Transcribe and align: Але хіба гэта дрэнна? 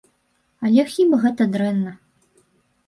Але 0.69 0.87
хіба 0.93 1.21
гэта 1.27 1.49
дрэнна? 1.57 1.91